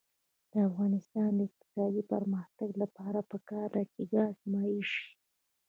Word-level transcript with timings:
د 0.51 0.53
افغانستان 0.69 1.29
د 1.35 1.39
اقتصادي 1.47 2.03
پرمختګ 2.13 2.69
لپاره 2.83 3.19
پکار 3.31 3.67
ده 3.75 3.83
چې 3.93 4.01
ګاز 4.13 4.35
مایع 4.51 4.83
شي. 4.91 5.07